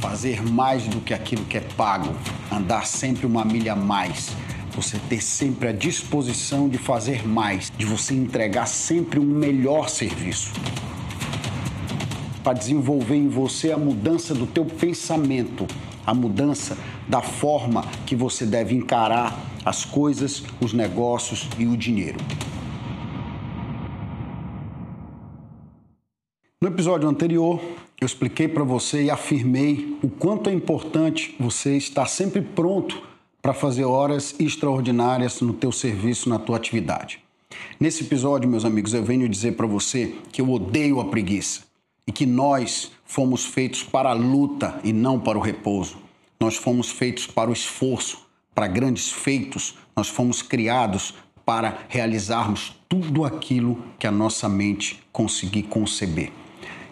fazer 0.00 0.42
mais 0.42 0.84
do 0.84 1.00
que 1.00 1.12
aquilo 1.12 1.44
que 1.44 1.58
é 1.58 1.60
pago, 1.60 2.14
andar 2.50 2.86
sempre 2.86 3.26
uma 3.26 3.44
milha 3.44 3.74
a 3.74 3.76
mais, 3.76 4.30
você 4.74 4.98
ter 5.08 5.22
sempre 5.22 5.68
a 5.68 5.72
disposição 5.72 6.68
de 6.68 6.78
fazer 6.78 7.26
mais, 7.26 7.70
de 7.76 7.84
você 7.84 8.14
entregar 8.14 8.66
sempre 8.66 9.20
um 9.20 9.24
melhor 9.24 9.90
serviço. 9.90 10.52
Para 12.42 12.54
desenvolver 12.54 13.16
em 13.16 13.28
você 13.28 13.72
a 13.72 13.76
mudança 13.76 14.34
do 14.34 14.46
teu 14.46 14.64
pensamento, 14.64 15.66
a 16.06 16.14
mudança 16.14 16.78
da 17.06 17.20
forma 17.20 17.84
que 18.06 18.16
você 18.16 18.46
deve 18.46 18.74
encarar 18.74 19.38
as 19.64 19.84
coisas, 19.84 20.42
os 20.60 20.72
negócios 20.72 21.46
e 21.58 21.66
o 21.66 21.76
dinheiro. 21.76 22.18
No 26.62 26.68
episódio 26.68 27.08
anterior, 27.08 27.58
eu 27.98 28.04
expliquei 28.04 28.46
para 28.46 28.62
você 28.62 29.04
e 29.04 29.10
afirmei 29.10 29.96
o 30.02 30.10
quanto 30.10 30.50
é 30.50 30.52
importante 30.52 31.34
você 31.40 31.74
estar 31.74 32.04
sempre 32.04 32.42
pronto 32.42 33.02
para 33.40 33.54
fazer 33.54 33.86
horas 33.86 34.34
extraordinárias 34.38 35.40
no 35.40 35.54
teu 35.54 35.72
serviço, 35.72 36.28
na 36.28 36.38
tua 36.38 36.58
atividade. 36.58 37.18
Nesse 37.80 38.04
episódio, 38.04 38.46
meus 38.46 38.66
amigos, 38.66 38.92
eu 38.92 39.02
venho 39.02 39.26
dizer 39.26 39.52
para 39.52 39.66
você 39.66 40.14
que 40.30 40.42
eu 40.42 40.50
odeio 40.50 41.00
a 41.00 41.06
preguiça 41.06 41.62
e 42.06 42.12
que 42.12 42.26
nós 42.26 42.92
fomos 43.06 43.46
feitos 43.46 43.82
para 43.82 44.10
a 44.10 44.12
luta 44.12 44.78
e 44.84 44.92
não 44.92 45.18
para 45.18 45.38
o 45.38 45.40
repouso. 45.40 45.96
Nós 46.38 46.56
fomos 46.56 46.90
feitos 46.90 47.26
para 47.26 47.48
o 47.48 47.54
esforço, 47.54 48.18
para 48.54 48.66
grandes 48.66 49.10
feitos. 49.10 49.78
Nós 49.96 50.08
fomos 50.08 50.42
criados 50.42 51.14
para 51.42 51.86
realizarmos 51.88 52.76
tudo 52.86 53.24
aquilo 53.24 53.82
que 53.98 54.06
a 54.06 54.12
nossa 54.12 54.46
mente 54.46 55.02
conseguir 55.10 55.62
conceber. 55.62 56.30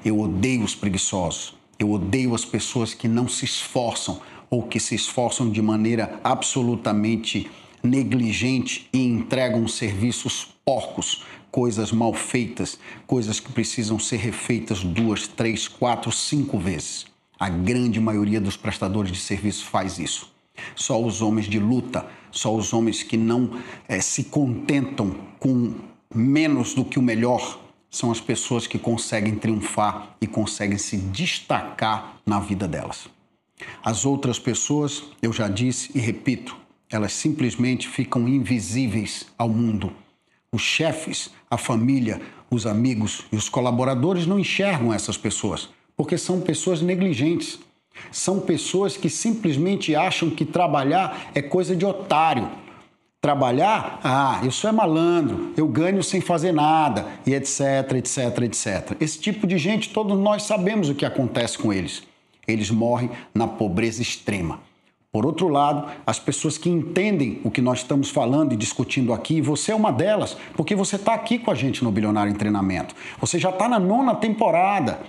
Eu 0.05 0.20
odeio 0.20 0.62
os 0.62 0.75
preguiçosos. 0.75 1.55
Eu 1.79 1.91
odeio 1.93 2.34
as 2.34 2.45
pessoas 2.45 2.95
que 2.95 3.07
não 3.07 3.29
se 3.29 3.45
esforçam 3.45 4.21
ou 4.51 4.63
que 4.63 4.80
se 4.80 4.95
esforçam 4.95 5.51
de 5.51 5.60
maneira 5.60 6.21
absolutamente 6.24 7.51
negligente 7.82 8.88
e 8.93 9.04
entregam 9.04 9.69
serviços 9.69 10.49
porcos, 10.65 11.24
coisas 11.51 11.93
mal 11.93 12.13
feitas, 12.13 12.79
coisas 13.07 13.41
que 13.41 13.52
precisam 13.52 13.99
ser 13.99 14.16
refeitas 14.16 14.82
duas, 14.82 15.26
três, 15.26 15.69
quatro, 15.69 16.10
cinco 16.10 16.59
vezes. 16.59 17.07
A 17.38 17.49
grande 17.49 18.01
maioria 18.01 18.41
dos 18.41 18.57
prestadores 18.57 19.13
de 19.13 19.19
serviço 19.19 19.65
faz 19.65 19.99
isso. 19.99 20.32
Só 20.74 21.01
os 21.01 21.23
homens 21.23 21.46
de 21.46 21.59
luta, 21.59 22.04
só 22.32 22.54
os 22.54 22.73
homens 22.73 23.02
que 23.02 23.16
não 23.16 23.59
é, 23.87 24.01
se 24.01 24.24
contentam 24.24 25.15
com 25.38 25.73
menos 26.13 26.74
do 26.74 26.85
que 26.85 26.99
o 26.99 27.02
melhor, 27.02 27.60
são 27.91 28.11
as 28.11 28.21
pessoas 28.21 28.67
que 28.67 28.79
conseguem 28.79 29.35
triunfar 29.35 30.17
e 30.21 30.27
conseguem 30.27 30.79
se 30.79 30.97
destacar 30.97 32.17
na 32.27 32.39
vida 32.39 32.69
delas. 32.69 33.09
As 33.83 34.05
outras 34.05 34.39
pessoas, 34.39 35.05
eu 35.21 35.33
já 35.33 35.49
disse 35.49 35.91
e 35.95 36.01
repito, 36.01 36.57
elas 36.91 37.13
simplesmente 37.13 37.89
ficam 37.89 38.29
invisíveis 38.29 39.27
ao 39.37 39.49
mundo. 39.49 39.93
Os 40.53 40.63
chefes, 40.63 41.31
a 41.51 41.59
família, 41.59 42.21
os 42.51 42.66
amigos 42.66 43.25
e 43.31 43.37
os 43.37 43.49
colaboradores 43.49 44.27
não 44.27 44.39
enxergam 44.39 44.93
essas 44.93 45.16
pessoas, 45.16 45.69
porque 45.97 46.16
são 46.16 46.41
pessoas 46.41 46.81
negligentes. 46.81 47.59
São 48.13 48.41
pessoas 48.41 48.97
que 48.97 49.11
simplesmente 49.11 49.95
acham 49.95 50.31
que 50.31 50.45
trabalhar 50.45 51.31
é 51.35 51.43
coisa 51.43 51.75
de 51.75 51.85
otário. 51.85 52.49
Trabalhar, 53.21 54.01
ah, 54.05 54.41
isso 54.45 54.66
é 54.69 54.73
malandro, 54.73 55.52
eu 55.57 55.66
ganho 55.66 56.02
sem 56.02 56.21
fazer 56.21 56.52
nada, 56.52 57.05
e 57.27 57.35
etc, 57.35 57.95
etc, 57.97 58.43
etc. 58.43 58.97
Esse 59.01 59.19
tipo 59.19 59.47
de 59.47 59.59
gente, 59.59 59.91
todos 59.91 60.16
nós 60.16 60.45
sabemos 60.45 60.88
o 60.88 60.95
que 60.95 61.05
acontece 61.05 61.59
com 61.59 61.73
eles 61.73 62.07
eles 62.49 62.71
morrem 62.71 63.10
na 63.35 63.47
pobreza 63.47 64.00
extrema. 64.00 64.60
Por 65.12 65.25
outro 65.25 65.49
lado, 65.49 65.91
as 66.06 66.19
pessoas 66.19 66.59
que 66.59 66.69
entendem 66.69 67.41
o 67.44 67.50
que 67.50 67.60
nós 67.60 67.78
estamos 67.78 68.10
falando 68.10 68.53
e 68.53 68.56
discutindo 68.56 69.12
aqui, 69.12 69.41
você 69.41 69.72
é 69.72 69.75
uma 69.75 69.91
delas, 69.91 70.37
porque 70.54 70.75
você 70.75 70.97
está 70.97 71.15
aqui 71.15 71.38
com 71.38 71.50
a 71.50 71.54
gente 71.54 71.84
no 71.84 71.91
Bilionário 71.91 72.31
em 72.31 72.37
Treinamento. 72.37 72.94
Você 73.21 73.38
já 73.38 73.50
está 73.50 73.69
na 73.69 73.78
nona 73.78 74.15
temporada. 74.15 75.00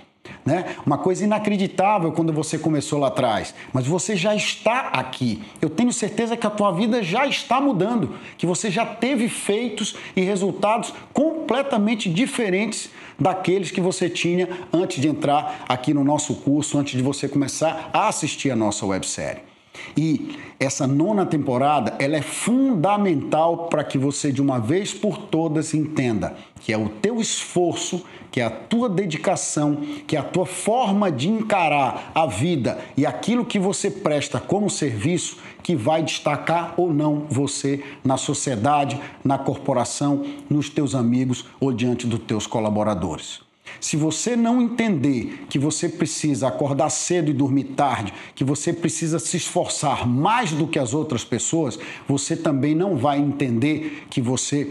Né? 0.44 0.76
Uma 0.86 0.98
coisa 0.98 1.24
inacreditável 1.24 2.12
quando 2.12 2.32
você 2.32 2.58
começou 2.58 2.98
lá 2.98 3.08
atrás, 3.08 3.54
mas 3.72 3.86
você 3.86 4.16
já 4.16 4.34
está 4.34 4.88
aqui. 4.88 5.42
Eu 5.60 5.68
tenho 5.68 5.92
certeza 5.92 6.36
que 6.36 6.46
a 6.46 6.50
tua 6.50 6.72
vida 6.72 7.02
já 7.02 7.26
está 7.26 7.60
mudando, 7.60 8.14
que 8.38 8.46
você 8.46 8.70
já 8.70 8.86
teve 8.86 9.28
feitos 9.28 9.96
e 10.14 10.22
resultados 10.22 10.92
completamente 11.12 12.08
diferentes 12.08 12.90
daqueles 13.18 13.70
que 13.70 13.80
você 13.80 14.08
tinha 14.08 14.48
antes 14.72 15.00
de 15.00 15.08
entrar 15.08 15.64
aqui 15.68 15.92
no 15.92 16.02
nosso 16.02 16.34
curso, 16.36 16.78
antes 16.78 16.96
de 16.96 17.02
você 17.02 17.28
começar 17.28 17.90
a 17.92 18.08
assistir 18.08 18.50
a 18.50 18.56
nossa 18.56 18.86
websérie. 18.86 19.49
E 19.96 20.36
essa 20.58 20.86
nona 20.86 21.24
temporada, 21.24 21.94
ela 21.98 22.16
é 22.16 22.22
fundamental 22.22 23.68
para 23.68 23.82
que 23.82 23.96
você 23.96 24.30
de 24.30 24.42
uma 24.42 24.58
vez 24.58 24.92
por 24.92 25.16
todas 25.16 25.74
entenda 25.74 26.36
que 26.60 26.72
é 26.72 26.78
o 26.78 26.88
teu 26.88 27.20
esforço, 27.20 28.04
que 28.30 28.40
é 28.40 28.44
a 28.44 28.50
tua 28.50 28.88
dedicação, 28.88 29.76
que 30.06 30.14
é 30.14 30.18
a 30.20 30.22
tua 30.22 30.46
forma 30.46 31.10
de 31.10 31.28
encarar 31.28 32.12
a 32.14 32.26
vida 32.26 32.78
e 32.96 33.04
aquilo 33.04 33.44
que 33.44 33.58
você 33.58 33.90
presta 33.90 34.38
como 34.38 34.70
serviço 34.70 35.38
que 35.62 35.74
vai 35.74 36.02
destacar 36.02 36.74
ou 36.76 36.92
não 36.92 37.26
você 37.28 37.82
na 38.04 38.16
sociedade, 38.16 39.00
na 39.24 39.38
corporação, 39.38 40.24
nos 40.48 40.68
teus 40.68 40.94
amigos 40.94 41.46
ou 41.58 41.72
diante 41.72 42.06
dos 42.06 42.20
teus 42.20 42.46
colaboradores. 42.46 43.49
Se 43.78 43.96
você 43.96 44.34
não 44.34 44.60
entender 44.60 45.44
que 45.48 45.58
você 45.58 45.88
precisa 45.88 46.48
acordar 46.48 46.90
cedo 46.90 47.30
e 47.30 47.34
dormir 47.34 47.64
tarde, 47.64 48.12
que 48.34 48.44
você 48.44 48.72
precisa 48.72 49.18
se 49.18 49.36
esforçar 49.36 50.08
mais 50.08 50.52
do 50.52 50.66
que 50.66 50.78
as 50.78 50.94
outras 50.94 51.24
pessoas, 51.24 51.78
você 52.08 52.36
também 52.36 52.74
não 52.74 52.96
vai 52.96 53.18
entender 53.18 54.06
que 54.10 54.20
você 54.20 54.70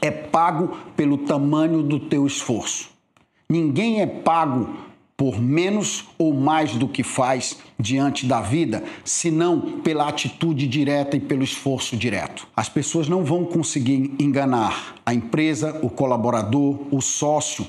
é 0.00 0.10
pago 0.10 0.76
pelo 0.96 1.18
tamanho 1.18 1.82
do 1.82 1.98
teu 1.98 2.26
esforço. 2.26 2.90
Ninguém 3.48 4.00
é 4.00 4.06
pago 4.06 4.68
por 5.20 5.38
menos 5.38 6.06
ou 6.16 6.32
mais 6.32 6.72
do 6.72 6.88
que 6.88 7.02
faz 7.02 7.58
diante 7.78 8.24
da 8.24 8.40
vida, 8.40 8.82
senão 9.04 9.80
pela 9.82 10.08
atitude 10.08 10.66
direta 10.66 11.14
e 11.14 11.20
pelo 11.20 11.42
esforço 11.42 11.94
direto. 11.94 12.48
As 12.56 12.70
pessoas 12.70 13.06
não 13.06 13.22
vão 13.22 13.44
conseguir 13.44 14.14
enganar 14.18 14.94
a 15.04 15.12
empresa, 15.12 15.78
o 15.82 15.90
colaborador, 15.90 16.86
o 16.90 17.02
sócio 17.02 17.66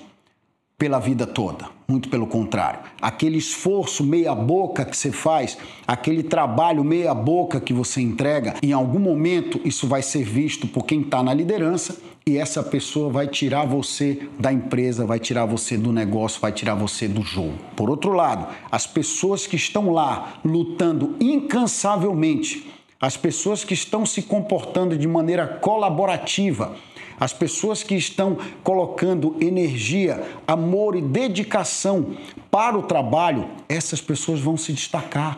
pela 0.81 0.97
vida 0.97 1.27
toda. 1.27 1.65
Muito 1.87 2.09
pelo 2.09 2.25
contrário. 2.25 2.79
Aquele 2.99 3.37
esforço 3.37 4.03
meia-boca 4.03 4.83
que 4.83 4.97
você 4.97 5.11
faz, 5.11 5.55
aquele 5.85 6.23
trabalho 6.23 6.83
meia-boca 6.83 7.61
que 7.61 7.71
você 7.71 8.01
entrega, 8.01 8.55
em 8.63 8.73
algum 8.73 8.97
momento 8.97 9.61
isso 9.63 9.85
vai 9.85 10.01
ser 10.01 10.23
visto 10.23 10.65
por 10.65 10.87
quem 10.87 11.01
está 11.01 11.21
na 11.21 11.35
liderança 11.35 12.01
e 12.25 12.35
essa 12.35 12.63
pessoa 12.63 13.11
vai 13.11 13.27
tirar 13.27 13.63
você 13.63 14.27
da 14.39 14.51
empresa, 14.51 15.05
vai 15.05 15.19
tirar 15.19 15.45
você 15.45 15.77
do 15.77 15.93
negócio, 15.93 16.41
vai 16.41 16.51
tirar 16.51 16.73
você 16.73 17.07
do 17.07 17.21
jogo. 17.21 17.59
Por 17.75 17.87
outro 17.87 18.13
lado, 18.13 18.47
as 18.71 18.87
pessoas 18.87 19.45
que 19.45 19.55
estão 19.55 19.91
lá 19.91 20.39
lutando 20.43 21.15
incansavelmente, 21.19 22.67
as 22.99 23.15
pessoas 23.15 23.63
que 23.63 23.75
estão 23.75 24.03
se 24.03 24.23
comportando 24.23 24.97
de 24.97 25.07
maneira 25.07 25.45
colaborativa, 25.45 26.75
as 27.21 27.31
pessoas 27.31 27.83
que 27.83 27.93
estão 27.93 28.35
colocando 28.63 29.35
energia, 29.39 30.27
amor 30.47 30.95
e 30.95 31.01
dedicação 31.03 32.17
para 32.49 32.75
o 32.75 32.81
trabalho, 32.81 33.47
essas 33.69 34.01
pessoas 34.01 34.39
vão 34.39 34.57
se 34.57 34.73
destacar. 34.73 35.37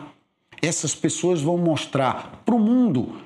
Essas 0.62 0.94
pessoas 0.94 1.42
vão 1.42 1.58
mostrar 1.58 2.40
para 2.42 2.54
o 2.54 2.58
mundo, 2.58 3.20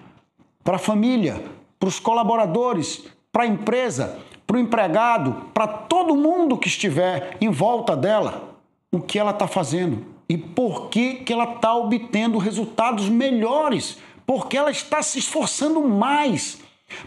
para 0.64 0.74
a 0.74 0.80
família, 0.80 1.40
para 1.78 1.88
os 1.88 2.00
colaboradores, 2.00 3.04
para 3.30 3.44
a 3.44 3.46
empresa, 3.46 4.18
para 4.44 4.56
o 4.56 4.60
empregado, 4.60 5.50
para 5.54 5.68
todo 5.68 6.16
mundo 6.16 6.58
que 6.58 6.66
estiver 6.66 7.36
em 7.40 7.50
volta 7.50 7.96
dela, 7.96 8.56
o 8.90 8.98
que 8.98 9.20
ela 9.20 9.30
está 9.30 9.46
fazendo 9.46 10.04
e 10.28 10.36
por 10.36 10.88
que, 10.88 11.14
que 11.14 11.32
ela 11.32 11.54
está 11.54 11.76
obtendo 11.76 12.38
resultados 12.38 13.08
melhores, 13.08 13.98
porque 14.26 14.56
ela 14.56 14.72
está 14.72 15.00
se 15.00 15.20
esforçando 15.20 15.80
mais 15.80 16.58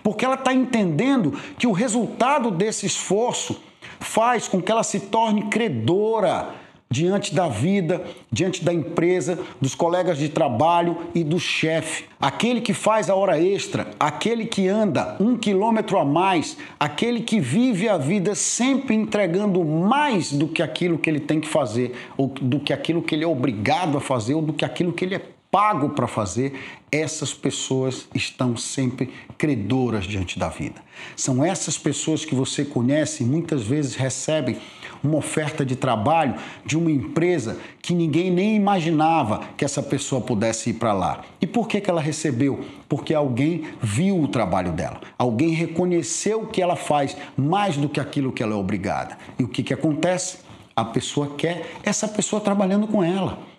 porque 0.03 0.25
ela 0.25 0.35
está 0.35 0.53
entendendo 0.53 1.33
que 1.57 1.67
o 1.67 1.71
resultado 1.71 2.51
desse 2.51 2.85
esforço 2.85 3.61
faz 3.99 4.47
com 4.47 4.61
que 4.61 4.71
ela 4.71 4.83
se 4.83 4.99
torne 4.99 5.43
credora 5.43 6.61
diante 6.91 7.33
da 7.33 7.47
vida, 7.47 8.03
diante 8.29 8.65
da 8.65 8.73
empresa, 8.73 9.39
dos 9.61 9.73
colegas 9.73 10.17
de 10.17 10.27
trabalho 10.27 10.97
e 11.15 11.23
do 11.23 11.39
chefe. 11.39 12.03
Aquele 12.19 12.59
que 12.59 12.73
faz 12.73 13.09
a 13.09 13.15
hora 13.15 13.41
extra, 13.41 13.87
aquele 13.97 14.45
que 14.45 14.67
anda 14.67 15.15
um 15.17 15.37
quilômetro 15.37 15.97
a 15.97 16.03
mais, 16.03 16.57
aquele 16.77 17.21
que 17.21 17.39
vive 17.39 17.87
a 17.87 17.97
vida 17.97 18.35
sempre 18.35 18.93
entregando 18.93 19.63
mais 19.63 20.33
do 20.33 20.49
que 20.49 20.61
aquilo 20.61 20.97
que 20.97 21.09
ele 21.09 21.21
tem 21.21 21.39
que 21.39 21.47
fazer, 21.47 21.95
ou 22.17 22.27
do 22.27 22.59
que 22.59 22.73
aquilo 22.73 23.01
que 23.01 23.15
ele 23.15 23.23
é 23.23 23.27
obrigado 23.27 23.97
a 23.97 24.01
fazer, 24.01 24.33
ou 24.33 24.41
do 24.41 24.51
que 24.51 24.65
aquilo 24.65 24.91
que 24.91 25.05
ele 25.05 25.15
é 25.15 25.21
pago 25.51 25.89
para 25.89 26.07
fazer, 26.07 26.53
essas 26.89 27.33
pessoas 27.33 28.07
estão 28.15 28.55
sempre 28.55 29.13
credoras 29.37 30.05
diante 30.05 30.39
da 30.39 30.47
vida. 30.47 30.81
São 31.15 31.43
essas 31.43 31.77
pessoas 31.77 32.23
que 32.23 32.33
você 32.33 32.63
conhece 32.63 33.23
e 33.23 33.25
muitas 33.25 33.61
vezes 33.61 33.95
recebem 33.95 34.57
uma 35.03 35.17
oferta 35.17 35.65
de 35.65 35.75
trabalho 35.75 36.35
de 36.65 36.77
uma 36.77 36.89
empresa 36.89 37.59
que 37.81 37.93
ninguém 37.93 38.31
nem 38.31 38.55
imaginava 38.55 39.41
que 39.57 39.65
essa 39.65 39.83
pessoa 39.83 40.21
pudesse 40.21 40.69
ir 40.69 40.73
para 40.73 40.93
lá. 40.93 41.21
E 41.41 41.47
por 41.47 41.67
que, 41.67 41.81
que 41.81 41.89
ela 41.89 42.01
recebeu? 42.01 42.63
Porque 42.87 43.13
alguém 43.13 43.65
viu 43.81 44.21
o 44.21 44.27
trabalho 44.27 44.71
dela, 44.71 45.01
alguém 45.17 45.49
reconheceu 45.49 46.45
que 46.47 46.61
ela 46.61 46.75
faz 46.75 47.17
mais 47.35 47.75
do 47.75 47.89
que 47.89 47.99
aquilo 47.99 48.31
que 48.31 48.43
ela 48.43 48.53
é 48.53 48.57
obrigada. 48.57 49.17
E 49.37 49.43
o 49.43 49.47
que, 49.47 49.63
que 49.63 49.73
acontece? 49.73 50.37
A 50.75 50.85
pessoa 50.85 51.35
quer 51.35 51.73
essa 51.83 52.07
pessoa 52.07 52.41
trabalhando 52.41 52.87
com 52.87 53.03
ela. 53.03 53.50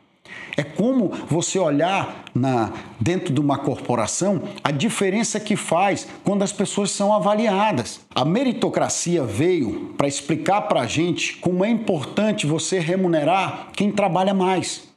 É 0.56 0.62
como 0.62 1.08
você 1.29 1.58
olhar 1.58 2.25
na, 2.34 2.73
dentro 3.00 3.32
de 3.32 3.40
uma 3.40 3.58
corporação 3.58 4.43
a 4.62 4.70
diferença 4.70 5.40
que 5.40 5.56
faz 5.56 6.06
quando 6.25 6.43
as 6.43 6.52
pessoas 6.52 6.90
são 6.90 7.12
avaliadas. 7.12 8.00
A 8.14 8.25
meritocracia 8.25 9.25
veio 9.25 9.94
para 9.96 10.08
explicar 10.08 10.62
para 10.62 10.82
a 10.82 10.87
gente 10.87 11.37
como 11.37 11.64
é 11.64 11.70
importante 11.70 12.46
você 12.46 12.79
remunerar 12.79 13.69
quem 13.73 13.90
trabalha 13.90 14.34
mais, 14.34 14.88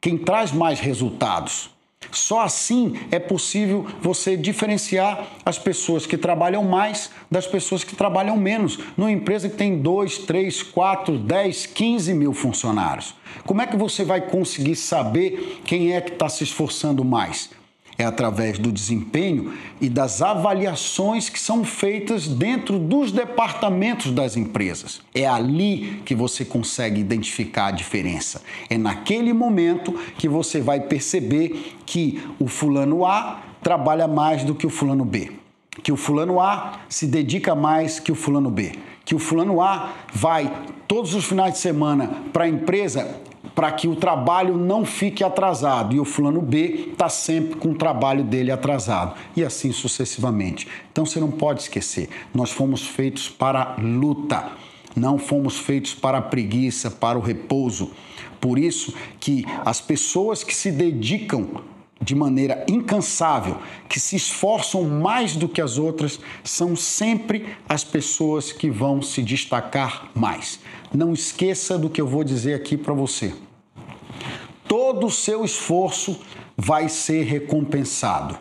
quem 0.00 0.16
traz 0.16 0.52
mais 0.52 0.80
resultados. 0.80 1.73
Só 2.10 2.40
assim 2.40 2.94
é 3.10 3.18
possível 3.18 3.86
você 4.00 4.36
diferenciar 4.36 5.26
as 5.44 5.58
pessoas 5.58 6.06
que 6.06 6.16
trabalham 6.16 6.62
mais 6.64 7.10
das 7.30 7.46
pessoas 7.46 7.84
que 7.84 7.96
trabalham 7.96 8.36
menos 8.36 8.78
numa 8.96 9.12
empresa 9.12 9.48
que 9.48 9.56
tem 9.56 9.78
2, 9.78 10.18
3, 10.18 10.62
4, 10.62 11.18
10, 11.18 11.66
15 11.66 12.14
mil 12.14 12.32
funcionários. 12.32 13.14
Como 13.44 13.60
é 13.60 13.66
que 13.66 13.76
você 13.76 14.04
vai 14.04 14.20
conseguir 14.20 14.76
saber 14.76 15.60
quem 15.64 15.92
é 15.92 16.00
que 16.00 16.12
está 16.12 16.28
se 16.28 16.44
esforçando 16.44 17.04
mais? 17.04 17.50
É 17.96 18.04
através 18.04 18.58
do 18.58 18.72
desempenho 18.72 19.52
e 19.80 19.88
das 19.88 20.20
avaliações 20.20 21.28
que 21.28 21.38
são 21.38 21.64
feitas 21.64 22.26
dentro 22.26 22.78
dos 22.78 23.12
departamentos 23.12 24.10
das 24.10 24.36
empresas. 24.36 25.00
É 25.14 25.26
ali 25.26 26.02
que 26.04 26.14
você 26.14 26.44
consegue 26.44 27.00
identificar 27.00 27.66
a 27.66 27.70
diferença. 27.70 28.42
É 28.68 28.76
naquele 28.76 29.32
momento 29.32 29.92
que 30.18 30.28
você 30.28 30.60
vai 30.60 30.80
perceber 30.80 31.76
que 31.86 32.22
o 32.38 32.48
fulano 32.48 33.04
A 33.06 33.42
trabalha 33.62 34.08
mais 34.08 34.44
do 34.44 34.54
que 34.54 34.66
o 34.66 34.70
fulano 34.70 35.04
B, 35.04 35.32
que 35.82 35.92
o 35.92 35.96
fulano 35.96 36.40
A 36.40 36.80
se 36.88 37.06
dedica 37.06 37.54
mais 37.54 37.98
que 37.98 38.12
o 38.12 38.14
fulano 38.14 38.50
B, 38.50 38.72
que 39.04 39.14
o 39.14 39.18
fulano 39.18 39.60
A 39.60 39.92
vai 40.12 40.52
todos 40.86 41.14
os 41.14 41.24
finais 41.24 41.54
de 41.54 41.60
semana 41.60 42.08
para 42.32 42.44
a 42.44 42.48
empresa 42.48 43.20
para 43.54 43.70
que 43.70 43.86
o 43.86 43.94
trabalho 43.94 44.56
não 44.56 44.84
fique 44.84 45.22
atrasado 45.22 45.94
e 45.94 46.00
o 46.00 46.04
fulano 46.04 46.42
B 46.42 46.88
está 46.92 47.08
sempre 47.08 47.56
com 47.56 47.70
o 47.70 47.74
trabalho 47.74 48.24
dele 48.24 48.50
atrasado 48.50 49.14
e 49.36 49.44
assim 49.44 49.70
sucessivamente. 49.72 50.66
Então 50.90 51.06
você 51.06 51.20
não 51.20 51.30
pode 51.30 51.62
esquecer, 51.62 52.08
nós 52.34 52.50
fomos 52.50 52.86
feitos 52.86 53.28
para 53.28 53.76
luta, 53.78 54.50
não 54.96 55.18
fomos 55.18 55.58
feitos 55.58 55.94
para 55.94 56.18
a 56.18 56.22
preguiça, 56.22 56.90
para 56.90 57.18
o 57.18 57.22
repouso. 57.22 57.90
Por 58.40 58.58
isso 58.58 58.92
que 59.20 59.44
as 59.64 59.80
pessoas 59.80 60.44
que 60.44 60.54
se 60.54 60.70
dedicam 60.70 61.62
de 62.04 62.14
maneira 62.14 62.64
incansável, 62.68 63.56
que 63.88 63.98
se 63.98 64.14
esforçam 64.14 64.84
mais 64.84 65.34
do 65.34 65.48
que 65.48 65.60
as 65.60 65.78
outras, 65.78 66.20
são 66.44 66.76
sempre 66.76 67.56
as 67.66 67.82
pessoas 67.82 68.52
que 68.52 68.70
vão 68.70 69.00
se 69.00 69.22
destacar 69.22 70.10
mais. 70.14 70.60
Não 70.92 71.14
esqueça 71.14 71.78
do 71.78 71.88
que 71.88 72.00
eu 72.00 72.06
vou 72.06 72.22
dizer 72.22 72.54
aqui 72.54 72.76
para 72.76 72.92
você. 72.92 73.32
Todo 74.68 75.06
o 75.06 75.10
seu 75.10 75.44
esforço 75.44 76.20
vai 76.56 76.88
ser 76.88 77.24
recompensado. 77.24 78.38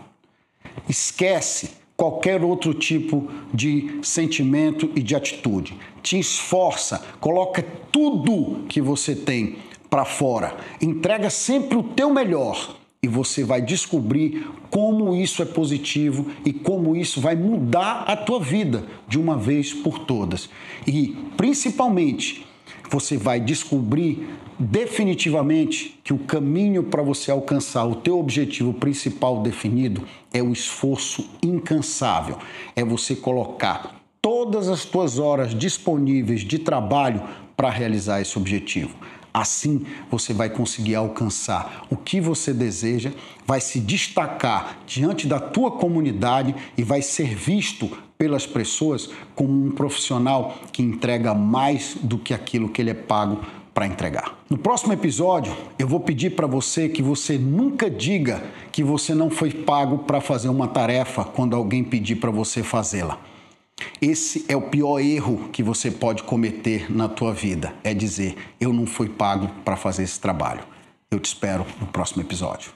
Esquece 0.87 1.71
qualquer 1.95 2.43
outro 2.43 2.73
tipo 2.73 3.29
de 3.53 3.99
sentimento 4.03 4.91
e 4.95 5.01
de 5.01 5.15
atitude. 5.15 5.77
Te 6.01 6.19
esforça, 6.19 7.01
coloca 7.21 7.65
tudo 7.91 8.65
que 8.67 8.81
você 8.81 9.15
tem 9.15 9.57
para 9.89 10.03
fora. 10.03 10.57
Entrega 10.81 11.29
sempre 11.29 11.77
o 11.77 11.83
teu 11.83 12.09
melhor 12.09 12.82
e 13.03 13.07
você 13.07 13.43
vai 13.43 13.61
descobrir 13.61 14.47
como 14.69 15.13
isso 15.13 15.41
é 15.41 15.45
positivo 15.45 16.27
e 16.45 16.53
como 16.53 16.95
isso 16.95 17.19
vai 17.19 17.35
mudar 17.35 18.05
a 18.07 18.15
tua 18.15 18.39
vida 18.39 18.85
de 19.07 19.19
uma 19.19 19.37
vez 19.37 19.73
por 19.73 19.99
todas. 19.99 20.49
E 20.87 21.15
principalmente, 21.35 22.47
você 22.89 23.17
vai 23.17 23.41
descobrir 23.41 24.29
definitivamente 24.57 25.99
que 26.03 26.13
o 26.13 26.19
caminho 26.19 26.83
para 26.83 27.03
você 27.03 27.29
alcançar 27.29 27.85
o 27.85 27.95
teu 27.95 28.17
objetivo 28.17 28.73
principal 28.73 29.41
definido 29.41 30.03
é 30.31 30.41
o 30.41 30.53
esforço 30.53 31.29
incansável. 31.41 32.37
É 32.75 32.85
você 32.85 33.15
colocar 33.15 34.01
todas 34.21 34.69
as 34.69 34.85
tuas 34.85 35.19
horas 35.19 35.53
disponíveis 35.53 36.41
de 36.41 36.57
trabalho 36.57 37.21
para 37.57 37.69
realizar 37.69 38.21
esse 38.21 38.37
objetivo. 38.37 38.95
Assim 39.33 39.85
você 40.11 40.31
vai 40.31 40.49
conseguir 40.49 40.93
alcançar 40.93 41.87
o 41.89 41.97
que 41.97 42.21
você 42.21 42.53
deseja, 42.53 43.11
vai 43.47 43.59
se 43.59 43.79
destacar 43.79 44.77
diante 44.85 45.25
da 45.25 45.39
tua 45.39 45.71
comunidade 45.71 46.53
e 46.77 46.83
vai 46.83 47.01
ser 47.01 47.33
visto 47.33 47.89
pelas 48.15 48.45
pessoas 48.45 49.09
como 49.33 49.65
um 49.65 49.71
profissional 49.71 50.57
que 50.71 50.83
entrega 50.83 51.33
mais 51.33 51.97
do 52.01 52.17
que 52.17 52.33
aquilo 52.33 52.69
que 52.69 52.81
ele 52.81 52.91
é 52.91 52.93
pago 52.93 53.41
para 53.73 53.87
entregar. 53.87 54.37
No 54.47 54.57
próximo 54.57 54.93
episódio, 54.93 55.55
eu 55.79 55.87
vou 55.87 55.99
pedir 55.99 56.35
para 56.35 56.45
você 56.45 56.87
que 56.87 57.01
você 57.01 57.37
nunca 57.37 57.89
diga 57.89 58.43
que 58.71 58.83
você 58.83 59.15
não 59.15 59.31
foi 59.31 59.49
pago 59.49 59.99
para 59.99 60.21
fazer 60.21 60.49
uma 60.49 60.67
tarefa 60.67 61.23
quando 61.23 61.55
alguém 61.55 61.83
pedir 61.83 62.17
para 62.17 62.29
você 62.29 62.61
fazê-la. 62.61 63.32
Esse 64.01 64.45
é 64.47 64.55
o 64.55 64.61
pior 64.61 64.99
erro 64.99 65.49
que 65.49 65.63
você 65.63 65.89
pode 65.89 66.23
cometer 66.23 66.91
na 66.91 67.07
tua 67.07 67.33
vida, 67.33 67.73
é 67.83 67.93
dizer 67.93 68.35
eu 68.59 68.73
não 68.73 68.85
fui 68.85 69.09
pago 69.09 69.47
para 69.63 69.75
fazer 69.75 70.03
esse 70.03 70.19
trabalho. 70.19 70.63
Eu 71.09 71.19
te 71.19 71.25
espero 71.25 71.65
no 71.79 71.87
próximo 71.87 72.21
episódio. 72.21 72.71